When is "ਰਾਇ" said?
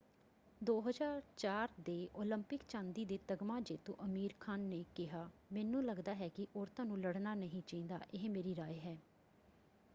8.55-8.79